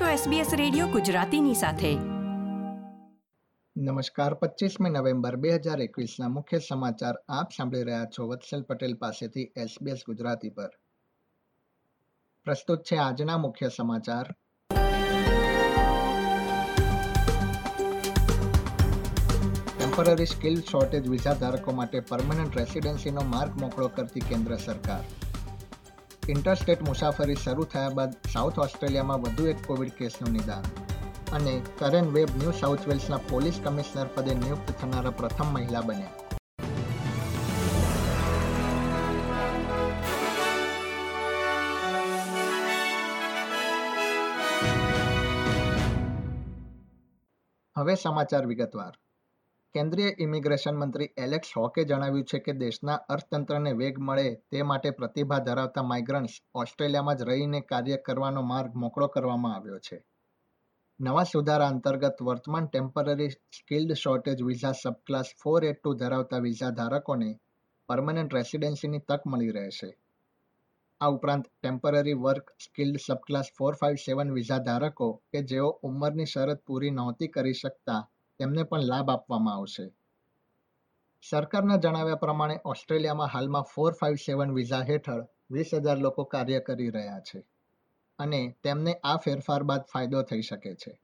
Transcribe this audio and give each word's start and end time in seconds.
છો 0.00 0.30
SBS 0.30 0.56
radio 0.56 0.86
ગુજરાતીની 0.86 1.54
સાથે. 1.54 1.94
નમસ્કાર 3.76 4.34
પચીસમી 4.34 4.90
નવેમ્બર 4.90 5.36
2021 5.36 6.16
ના 6.20 6.28
મુખ્ય 6.28 6.58
સમાચાર 6.58 7.14
આપ 7.28 7.48
સાંભળી 7.56 7.82
રહ્યા 7.82 8.04
છો 8.04 8.26
વત્સલ 8.26 8.62
પટેલ 8.62 8.94
પાસેથી 8.94 9.52
SBS 9.58 9.98
ગુજરાતી 10.06 10.50
પર. 10.50 10.70
પ્રસ્તુત 12.44 12.82
છે 12.82 12.96
આજના 12.96 13.38
મુખ્ય 13.38 13.68
સમાચાર. 13.76 14.26
ટેમ્પરરી 19.78 20.26
સ્કિલ 20.26 20.60
શોર્ટેજ 20.60 21.08
વિઝા 21.08 21.34
ધારકો 21.34 21.72
માટે 21.72 22.00
પરમનન્ટ 22.00 22.56
રેસિડેન્સીનો 22.56 23.20
માર્ગ 23.20 23.60
મોકળો 23.60 23.88
કરતી 23.88 24.20
કેન્દ્ર 24.20 24.56
સરકાર. 24.56 25.23
ઇન્ટરસ્ટેટ 26.28 26.82
મુસાફરી 26.82 27.34
શરૂ 27.34 27.64
થયા 27.64 27.88
બાદ 27.88 28.12
સાઉથ 28.32 28.58
ઓસ્ટ્રેલિયામાં 28.58 29.20
વધુ 29.20 29.46
એક 29.46 29.66
કોવિડ 29.66 29.92
કેસનું 29.92 30.32
નિદાન 30.32 30.64
અને 31.32 31.62
કરેન 31.78 32.06
વેબ 32.08 32.28
ન્યૂ 32.36 32.50
સાઉથ 32.50 32.88
વેલ્સના 32.88 33.16
પોલીસ 33.16 33.60
કમિશનર 33.64 34.06
પદે 34.14 34.34
નિયુક્ત 34.34 34.70
થનારા 34.80 35.10
પ્રથમ 35.10 35.44
મહિલા 35.44 35.80
બન્યા. 35.80 36.12
હવે 47.76 47.94
સમાચાર 47.94 48.46
વિગતવાર. 48.46 48.92
કેન્દ્રીય 49.74 50.14
ઇમિગ્રેશન 50.18 50.76
મંત્રી 50.76 51.12
એલેક્સ 51.16 51.48
હોકે 51.56 51.84
જણાવ્યું 51.84 52.24
છે 52.24 52.38
કે 52.38 52.52
દેશના 52.52 52.94
અર્થતંત્રને 52.94 53.72
વેગ 53.72 53.96
મળે 53.98 54.34
તે 54.50 54.62
માટે 54.62 54.90
પ્રતિભા 54.90 55.38
ધરાવતા 55.38 55.82
માઇગ્રન્ટ્સ 55.82 56.36
ઓસ્ટ્રેલિયામાં 56.54 57.16
જ 57.16 57.22
રહીને 57.22 57.60
કાર્ય 57.60 57.96
કરવાનો 57.96 58.42
માર્ગ 58.42 58.74
મોકળો 58.74 59.06
કરવામાં 59.06 59.56
આવ્યો 59.56 59.78
છે. 59.78 59.98
નવા 61.00 61.22
સુધારા 61.22 61.68
અંતર્ગત 61.68 62.22
વર્તમાન 62.22 62.66
temporary 62.66 63.30
skilled 63.30 63.92
shortage 63.92 64.42
visa 64.42 64.72
subclass 64.72 65.34
four 65.42 65.64
eight 65.64 65.82
two 65.82 65.94
ધરાવતા 65.94 66.38
વિઝા 66.38 66.70
ધારકોને 66.70 67.30
પરમનન્ટ 67.88 68.34
રેસિડેન્સીની 68.34 68.98
તક 68.98 69.20
મળી 69.26 69.50
રહેશે. 69.50 69.90
આ 71.00 71.08
ઉપરાંત 71.08 71.46
temporary 71.48 72.12
work 72.12 72.56
skilled 72.60 73.04
subclass 73.06 73.48
four 73.58 73.74
five 73.74 73.94
seven 73.94 74.32
visa 74.32 74.58
ધારકો 74.58 75.12
કે 75.32 75.42
જેઓ 75.42 75.68
ઉંમરની 75.82 76.24
શરત 76.24 76.60
પૂરી 76.66 76.90
નહોતી 76.90 77.28
કરી 77.28 77.52
શકતા 77.52 78.02
તેમને 78.38 78.62
પણ 78.62 78.80
લાભ 78.80 79.10
આપવામાં 79.10 79.54
આવશે. 79.54 79.92
સરકારના 81.28 81.76
જણાવ્યા 81.76 82.14
પ્રમાણે, 82.14 82.60
ઓસ્ટ્રેલિયામાં 82.64 83.28
હાલમાં 83.28 83.62
ફોર 83.62 83.92
ફાઇવ 83.92 84.14
સેવન 84.14 84.52
વિઝા 84.52 84.80
હેઠળ 84.80 85.26
વીસ 85.50 85.74
હજાર 85.74 85.98
લોકો 85.98 86.24
કાર્ય 86.24 86.60
કરી 86.60 86.90
રહ્યા 86.90 87.20
છે 87.20 87.44
અને 88.18 88.54
તેમને 88.62 88.94
આ 89.04 89.16
ફેરફાર 89.16 89.62
બાદ 89.62 89.82
ફાયદો 89.92 90.22
થઈ 90.22 90.42
શકે 90.42 90.74
છે. 90.74 91.00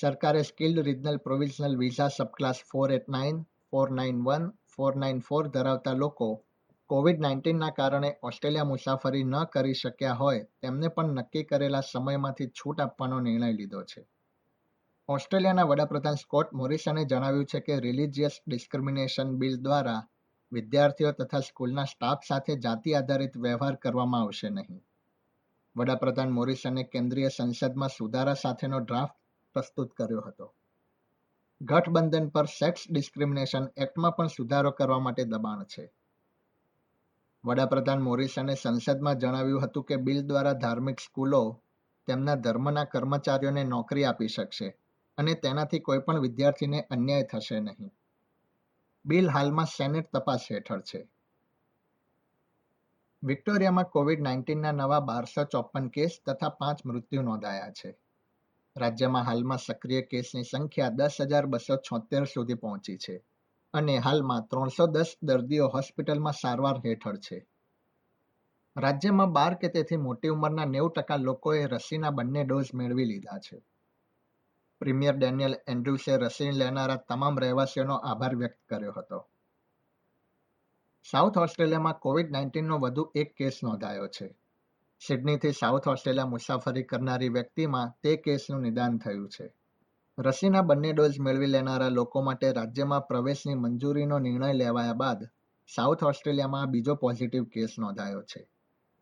સરકારે 0.00 0.42
skilled 0.42 0.78
regional 0.78 1.16
provisional 1.16 1.76
visa 1.76 2.08
subclass 2.08 2.60
four 2.72 2.92
eight 2.92 3.08
nine 3.08 3.42
four 3.70 3.90
nine 3.90 4.22
one 4.24 4.52
four 4.76 4.96
nine 4.96 5.20
four 5.20 5.48
ધરાવતા 5.48 5.92
લોકો 5.92 6.44
કોવિડ 6.86 7.20
નાઇન્ટીનના 7.20 7.70
કારણે 7.70 8.16
ઓસ્ટ્રેલિયા 8.22 8.64
મુસાફરી 8.64 9.24
ન 9.24 9.44
કરી 9.44 9.74
શક્યા 9.74 10.12
હોય 10.12 10.46
તેમને 10.62 10.88
પણ 10.88 11.04
નક્કી 11.04 11.42
કરેલા 11.42 11.80
સમયમાંથી 11.80 12.46
છૂટ 12.46 12.80
આપવાનો 12.80 13.20
નિર્ણય 13.20 13.52
લીધો 13.52 13.82
છે. 13.82 14.06
ઓસ્ટ્રેલિયાના 15.10 15.62
વડાપ્રધાન 15.62 16.14
સ્કોટ 16.14 16.52
મોરિસને 16.52 17.04
જણાવ્યું 17.04 17.44
છે 17.44 17.60
કે 17.60 17.80
રિલિજિયસ 17.80 18.30
ડિસ્ક્રિમિનેશન 18.46 19.36
બિલ 19.36 19.56
દ્વારા 19.56 20.08
વિદ્યાર્થીઓ 20.52 21.12
તથા 21.12 21.40
સ્કૂલના 21.40 21.84
સ્ટાફ 21.84 22.18
સાથે 22.28 22.56
જાતિ 22.56 22.92
આધારિત 22.92 23.36
વ્યવહાર 23.36 23.74
કરવામાં 23.74 24.20
આવશે 24.20 24.48
નહીં. 24.48 24.82
વડાપ્રધાન 25.76 26.30
મોરિસને 26.30 26.82
કેન્દ્રીય 26.82 27.28
સંસદમાં 27.28 27.88
સુધારા 27.88 28.34
સાથેનો 28.34 28.78
ડ્રાફ્ટ 28.78 29.16
પ્રસ્તુત 29.52 29.92
કર્યો 29.92 30.20
હતો. 30.20 30.54
ગઠબંધન 31.62 32.28
પર 32.28 32.44
સેક્સ 32.44 32.80
ડિસ્ક્રિમિનેશન 32.90 33.66
એક્ટમાં 33.76 34.16
પણ 34.16 34.26
સુધારો 34.26 34.70
કરવા 34.70 34.98
માટે 34.98 35.24
દબાણ 35.24 35.64
છે. 35.64 35.92
વડાપ્રધાન 37.44 38.00
મોરિસને 38.00 38.54
સંસદમાં 38.54 39.18
જણાવ્યું 39.18 39.62
હતું 39.62 39.84
કે 39.84 39.96
બિલ 39.96 40.22
દ્વારા 40.22 40.52
ધાર્મિક 40.52 41.00
સ્કૂલો 41.00 41.62
તેમના 42.06 42.34
ધર્મના 42.34 42.84
કર્મચારીઓને 42.84 43.64
નોકરી 43.64 44.04
આપી 44.04 44.28
શકશે. 44.28 44.79
અને 45.20 45.34
તેનાથી 45.34 45.78
કોઈ 45.78 45.98
પણ 45.98 46.18
વિદ્યાર્થીને 46.18 46.80
અન્યાય 46.90 47.22
થશે 47.22 47.60
નહીં. 47.60 47.92
બિલ 49.04 49.30
હાલમાં 49.30 49.66
સેનેટ 49.66 50.12
તપાસ 50.12 50.46
હેઠળ 50.52 50.80
છે. 50.80 51.08
વિક્ટોરિયામાં 53.22 53.84
કોવિડ 53.84 54.20
નાઇન્ટીનના 54.20 54.72
નવા 54.72 55.00
બારસો 55.00 55.44
ચોપન 55.44 55.88
કેસ 55.88 56.20
તથા 56.26 56.48
પાંચ 56.48 56.86
મૃત્યુ 56.86 57.22
નોંધાયા 57.22 57.70
છે. 57.70 57.98
રાજ્યમાં 58.76 59.24
હાલમાં 59.24 59.58
સક્રિય 59.58 60.00
કેસની 60.00 60.42
સંખ્યા 60.42 60.88
દસ 60.88 61.16
હજાર 61.20 61.46
બસો 61.46 61.76
છોતેર 61.76 62.24
સુધી 62.24 62.54
પહોંચી 62.54 62.96
છે 62.96 63.16
અને 63.74 63.98
હાલમાં 63.98 64.46
ત્રણસો 64.46 64.86
દસ 64.86 65.16
દર્દીઓ 65.22 65.66
હોસ્પિટલમાં 65.68 66.32
સારવાર 66.32 66.76
હેઠળ 66.86 67.16
છે. 67.16 67.46
રાજ્યમાં 68.76 69.32
બાર 69.32 69.54
કે 69.54 69.68
તેથી 69.68 69.96
મોટી 69.96 70.28
ઉંમરના 70.28 70.64
નેવું 70.64 70.90
ટકા 70.90 71.16
લોકોએ 71.16 71.66
રસીના 71.66 72.10
બંને 72.10 72.44
ડોઝ 72.44 72.70
મેળવી 72.74 73.04
લીધા 73.04 73.38
છે. 73.38 73.69
પ્રીમિયર 74.80 75.16
ડેનિયલ 75.16 75.56
એન્ડ્રુસે 75.68 76.16
રસી 76.16 76.50
લેનારા 76.50 76.96
તમામ 76.96 77.38
રહેવાસીઓનો 77.38 77.94
આભાર 77.94 78.36
વ્યક્ત 78.36 78.74
કર્યો 78.74 78.92
હતો. 78.92 79.26
સાઉથ 81.10 81.38
ઓસ્ટ્રેલિયામાં 81.38 81.94
કોવિડ 81.94 82.30
નાઇન્ટીનનો 82.30 82.78
વધુ 82.78 83.12
એક 83.14 83.34
કેસ 83.34 83.60
નોંધાયો 83.64 84.08
છે. 84.08 84.36
સિડનીથી 85.06 85.52
સાઉથ 85.52 85.88
ઓસ્ટ્રેલિયા 85.88 86.26
મુસાફરી 86.26 86.82
કરનારી 86.82 87.28
વ્યક્તિમાં 87.28 87.94
તે 88.02 88.16
કેસનું 88.16 88.60
નિદાન 88.60 88.98
થયું 88.98 89.28
છે. 89.28 89.54
રસીના 90.18 90.62
બંને 90.62 90.92
ડોઝ 90.92 91.20
મેળવી 91.20 91.46
લેનારા 91.46 91.88
લોકો 91.88 92.22
માટે 92.22 92.52
રાજ્યમાં 92.52 93.00
પ્રવેશની 93.00 93.54
મંજૂરીનો 93.54 94.18
નિર્ણય 94.18 94.52
લેવાયા 94.52 94.92
બાદ 94.92 95.24
સાઉથ 95.74 96.04
ઓસ્ટ્રેલિયામાં 96.04 96.66
બીજો 96.66 96.94
પોઝિટિવ 96.94 97.44
કેસ 97.44 97.70
નોંધાયો 97.78 98.22
છે. 98.22 98.48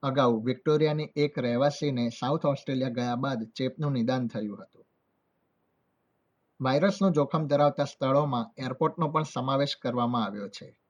અગાઉ 0.03 0.45
વિક્ટોરિયાની 0.45 1.09
એક 1.17 1.39
રહેવાસીને 1.39 2.09
સાઉથ 2.09 2.47
ઓસ્ટ્રેલિયા 2.47 2.89
ગયા 2.89 3.17
બાદ 3.17 3.45
ચેપનું 3.45 3.93
નિદાન 3.93 4.29
થયું 4.29 4.63
હતું. 4.63 4.88
વાયરસનું 6.61 7.13
જોખમ 7.13 7.47
ધરાવતા 7.47 7.85
સ્થળોમાં 7.85 8.51
એરપોર્ટનો 8.59 9.09
પણ 9.09 9.23
સમાવેશ 9.23 9.77
કરવામાં 9.83 10.25
આવ્યો 10.25 10.49
છે. 10.49 10.81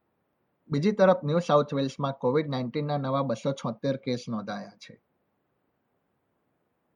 બીજી 0.71 0.93
તરફ 0.93 1.25
ન્યૂ 1.25 1.39
સાઉથ 1.39 1.75
વેલ્સમાં 1.75 2.13
કોવિડ 2.13 2.49
નાઇન્ટીનના 2.49 2.97
નવા 2.97 3.23
બસો 3.23 3.53
છોતેર 3.53 3.97
કેસ 3.97 4.25
નોંધાયા 4.29 4.71
છે. 4.71 5.01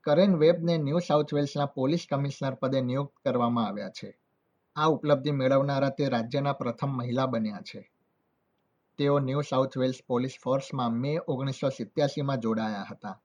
કરેન 0.00 0.36
વેબને 0.36 0.78
ન્યૂ 0.78 0.98
સાઉથ 0.98 1.34
વેલ્સના 1.34 1.66
પોલીસ 1.66 2.06
કમિશનર 2.10 2.54
પદે 2.54 2.80
નિયુક્ત 2.80 3.16
કરવામાં 3.24 3.66
આવ્યા 3.66 3.88
છે. 3.88 4.18
આ 4.76 4.86
ઉપલબ્ધિ 4.86 5.30
મેળવનારા 5.30 5.88
તે 5.88 6.08
રાજ્યના 6.08 6.52
પ્રથમ 6.52 6.88
મહિલા 6.88 7.26
બન્યા 7.26 7.60
છે. 7.60 7.90
તેઓ 8.98 9.18
ન્યૂ 9.18 9.40
સાઉથ 9.40 9.78
વેલ્સ 9.78 9.98
પોલીસ 10.06 10.38
ફોર્સમાં 10.44 10.92
મે 10.92 11.18
ઓગણીસો 11.26 11.68
સિત્યાસીમાં 11.68 12.38
જોડાયા 12.38 12.86
હતા. 12.90 13.20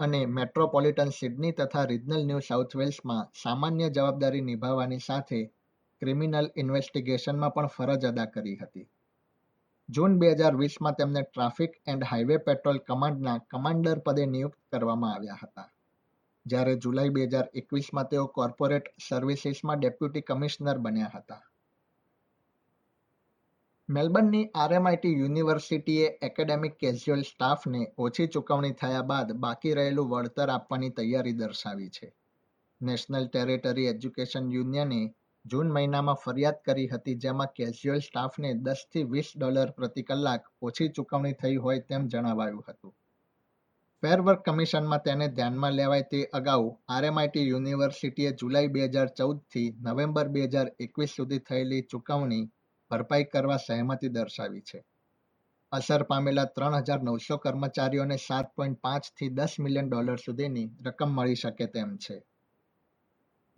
અને 0.00 0.26
મેટ્રોપોલિટન 0.26 1.10
સિડની 1.10 1.52
તથા 1.52 1.84
રિજનલ 1.84 2.26
ન્યૂ 2.26 2.40
સાઉથ 2.40 2.76
વેલ્સમાં 2.76 3.30
સામાન્ય 3.42 3.88
જવાબદારી 3.90 4.40
નિભાવવાની 4.40 4.98
સાથે 4.98 5.40
ક્રિમિનલ 6.02 6.50
ઇન્વેસ્ટિગેશનમાં 6.56 7.54
પણ 7.54 7.66
ફરજ 7.66 8.04
અદા 8.04 8.26
કરી 8.26 8.56
હતી. 8.56 8.86
જૂન 9.88 10.18
બે 10.18 10.34
હજાર 10.34 10.56
વીસમાં 10.56 10.94
તેમને 10.94 11.22
ટ્રાફિક 11.22 11.72
એન્ડ 11.86 12.04
હાઈવે 12.04 12.38
પેટ્રોલ 12.38 12.78
કમાન્ડના 12.78 13.38
કમાન્ડર 13.38 13.98
પદે 13.98 14.26
નિયુક્ત 14.26 14.60
કરવામાં 14.72 15.14
આવ્યા 15.14 15.42
હતા. 15.42 15.68
જ્યારે 16.46 16.76
જુલાઈ 16.76 17.10
બે 17.10 17.26
હજાર 17.26 17.46
એકવીસમાં 17.54 18.06
તેઓ 18.06 18.26
કોર્પોરેટ 18.26 18.94
સર્વિસીસમાં 19.08 19.78
ડેપ્યુટી 19.78 20.22
કમિશનર 20.22 20.78
બન્યા 20.78 21.14
હતા. 21.14 21.42
મેલબર્નની 23.88 24.48
આરએમઆઈટી 24.54 25.10
યુનિવર્સિટીએ 25.18 26.08
એકેડેમિક 26.26 26.74
કેઝ્યુઅલ 26.80 27.22
સ્ટાફને 27.22 27.78
ઓછી 28.06 28.26
ચૂકવણી 28.34 28.74
થયા 28.80 29.04
બાદ 29.10 29.30
બાકી 29.44 29.70
રહેલું 29.78 30.10
વળતર 30.10 30.50
આપવાની 30.54 30.90
તૈયારી 30.98 31.32
દર્શાવી 31.38 31.88
છે. 31.90 32.08
નેશનલ 32.80 33.28
ટેરેટરી 33.28 33.86
એજ્યુકેશન 33.92 34.50
યુનિયને 34.56 34.98
જૂન 35.44 35.72
મહિનામાં 35.76 36.20
ફરિયાદ 36.24 36.58
કરી 36.66 36.90
હતી 36.90 37.14
જેમાં 37.22 37.54
કેઝ્યુઅલ 37.54 38.04
સ્ટાફને 38.08 38.50
દસથી 38.66 39.06
વીસ 39.14 39.30
ડોલર 39.36 39.72
પ્રતિ 39.72 40.04
કલાક 40.04 40.52
ઓછી 40.62 40.90
ચૂકવણી 40.90 41.38
થઈ 41.40 41.56
હોય 41.56 41.86
તેમ 41.88 42.06
જણાવાયું 42.08 42.68
હતું. 42.68 42.94
ફેરવર્ક 44.02 44.44
કમિશનમાં 44.44 45.04
તેને 45.08 45.30
ધ્યાનમાં 45.30 45.76
લેવાય 45.76 46.08
તે 46.12 46.22
અગાઉ 46.32 46.68
આરએમઆઈટી 46.90 47.48
યુનિવર્સિટીએ 47.48 48.36
જુલાઈ 48.36 48.72
બે 48.76 48.92
હજાર 48.92 49.08
ચૌદથી 49.16 49.66
નવેમ્બર 49.82 50.28
બે 50.28 50.46
હજાર 50.46 50.68
એકવીસ 50.80 51.18
સુધી 51.18 51.42
થયેલી 51.48 51.82
ચૂકવણી 51.90 52.44
ભરપાઈ 52.90 53.24
કરવા 53.24 53.56
સહમતી 53.56 54.08
દર્શાવી 54.08 54.60
છે. 54.60 54.84
અસર 55.72 56.02
પામેલા 56.02 56.44
ત્રણ 56.44 56.74
હજાર 56.74 57.02
નવસો 57.02 57.36
કર્મચારીઓને 57.36 58.16
સાત 58.16 58.54
પોઈન્ટ 58.56 58.80
પાંચથી 58.80 59.28
દસ 59.28 59.56
મિલિયન 59.60 59.88
ડોલર 59.88 60.16
સુધીની 60.16 60.70
રકમ 60.86 61.08
મળી 61.08 61.34
શકે 61.34 61.66
તેમ 61.66 61.96
છે. 61.96 62.22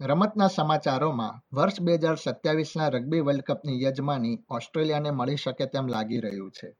રમતના 0.00 0.47
સમાચારોમાં 0.47 1.56
વર્ષ 1.56 1.81
બે 1.81 1.94
હજાર 1.94 2.15
સત્યાવીસના 2.15 2.88
રગ્બી 2.88 3.21
વર્લ્ડ 3.21 3.43
કપની 3.43 3.82
યજમાની 3.82 4.38
ઓસ્ટ્રેલિયાને 4.50 5.11
મળી 5.11 5.37
શકે 5.37 5.67
તેમ 5.67 5.87
લાગી 5.87 6.21
રહ્યું 6.21 6.50
છે. 6.50 6.77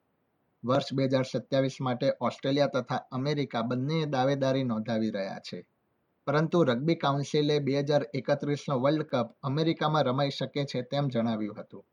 વર્ષ 0.64 0.94
બે 0.94 1.05
હજાર 1.05 1.23
સત્યાવીસ 1.23 1.76
માટે 1.81 2.12
ઓસ્ટ્રેલિયા 2.20 2.67
તથા 2.67 3.05
અમેરિકા 3.12 3.62
બંનેએ 3.62 4.05
દાવેદારી 4.05 4.64
નોંધાવી 4.64 5.11
રહ્યા 5.11 5.38
છે. 5.38 5.67
પરંતુ 6.26 6.62
રગ્બી 6.62 6.94
કાઉન્સિલે 6.94 7.58
બે 7.58 7.81
હજાર 7.81 8.02
એકત્રીસનો 8.14 8.81
વર્લ્ડ 8.81 9.02
કપ 9.02 9.37
અમેરિકામાં 9.43 10.05
રમાઈ 10.05 10.31
શકે 10.31 10.64
છે 10.64 10.82
તેમ 10.82 11.08
જણાવ્યું 11.08 11.61
હતું. 11.61 11.85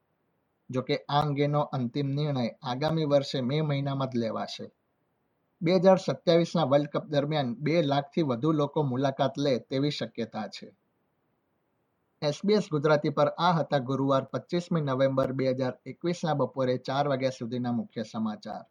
જોકે 0.70 0.96
આ 1.10 1.22
અંગેનો 1.22 1.62
અંતિમ 1.62 2.08
નિર્ણય 2.08 2.50
આગામી 2.64 3.06
વર્ષે 3.06 3.42
મે 3.42 3.62
મહિનામાં 3.62 4.08
જ 4.08 4.16
લેવાશે. 4.16 4.72
બે 5.62 5.76
હજાર 5.76 5.98
સત્યાવીસના 5.98 6.64
વર્લ્ડ 6.64 6.88
કપ 6.88 7.06
દરમિયાન 7.06 7.56
બે 7.56 7.82
લાખથી 7.82 8.22
વધુ 8.22 8.52
લોકો 8.52 8.84
મુલાકાત 8.84 9.38
લે 9.38 9.60
તેવી 9.60 9.90
શક્યતા 9.90 10.48
છે. 10.48 10.76
એસબીએસ 12.22 12.70
ગુજરાતી 12.72 13.10
પર 13.10 13.28
આ 13.28 13.52
હતા 13.52 13.78
ગુરુવાર 13.78 14.24
પચીસમી 14.24 14.82
નવેમ્બર 14.82 15.34
બે 15.34 15.52
હજાર 15.52 15.74
એકવીસના 15.86 16.34
બપોરે 16.34 16.78
ચાર 16.78 17.08
વાગ્યા 17.08 17.30
સુધીના 17.30 17.72
મુખ્ય 17.72 18.04
સમાચાર. 18.04 18.66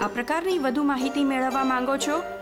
આ 0.00 0.08
પ્રકારની 0.08 0.58
વધુ 0.58 0.82
માહિતી 0.82 1.24
મેળવવા 1.24 1.64
માંગો 1.64 1.96
છો? 1.96 2.41